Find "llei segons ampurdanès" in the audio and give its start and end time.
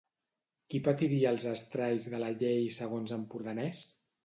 2.41-3.87